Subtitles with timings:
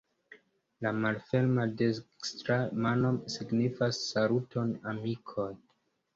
[0.85, 2.57] La malferma dekstra
[2.87, 5.49] mano signifas "Saluton amikoj!